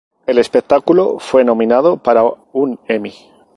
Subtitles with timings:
[0.25, 3.13] El espectáculo fue nominado para un Emmy.